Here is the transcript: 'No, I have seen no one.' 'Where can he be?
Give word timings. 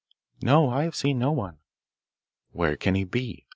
'No, 0.41 0.71
I 0.71 0.85
have 0.85 0.95
seen 0.95 1.19
no 1.19 1.31
one.' 1.31 1.59
'Where 2.53 2.75
can 2.75 2.95
he 2.95 3.03
be? 3.03 3.45